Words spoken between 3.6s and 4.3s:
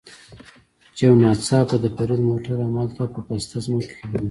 ځمکه کې بند شو.